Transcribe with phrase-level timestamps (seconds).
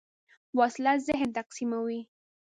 [0.59, 2.01] وسله ذهن تقسیموي